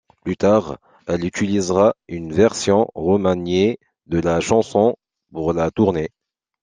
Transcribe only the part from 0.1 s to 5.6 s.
Plus tard, elle utilisera une version remaniée de la chanson pour